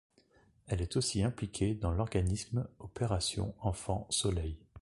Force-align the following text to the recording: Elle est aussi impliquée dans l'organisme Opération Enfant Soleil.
Elle 0.65 0.81
est 0.81 0.97
aussi 0.97 1.21
impliquée 1.21 1.75
dans 1.75 1.91
l'organisme 1.91 2.67
Opération 2.79 3.53
Enfant 3.59 4.07
Soleil. 4.09 4.57